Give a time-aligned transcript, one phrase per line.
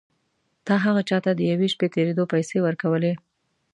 [0.65, 3.13] تا هغه چا ته د یوې شپې تېرېدو پيسې ورکولې.